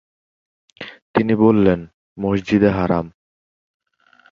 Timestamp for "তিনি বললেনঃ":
1.13-1.85